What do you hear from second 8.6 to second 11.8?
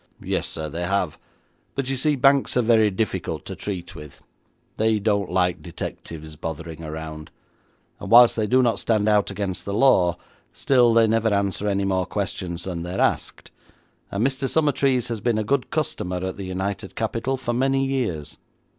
not stand out against the law, still they never answer